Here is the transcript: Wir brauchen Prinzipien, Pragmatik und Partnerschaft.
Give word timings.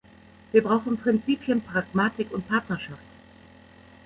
Wir 0.51 0.63
brauchen 0.63 0.97
Prinzipien, 0.97 1.61
Pragmatik 1.61 2.31
und 2.31 2.47
Partnerschaft. 2.47 3.03